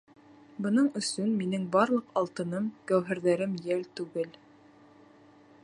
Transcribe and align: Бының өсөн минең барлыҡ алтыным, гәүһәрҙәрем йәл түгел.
Бының 0.65 0.87
өсөн 0.99 1.35
минең 1.41 1.67
барлыҡ 1.75 2.17
алтыным, 2.21 2.71
гәүһәрҙәрем 2.93 3.53
йәл 3.69 3.85
түгел. 4.01 4.35